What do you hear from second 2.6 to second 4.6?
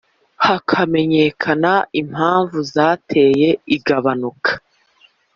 zateye igabanuka.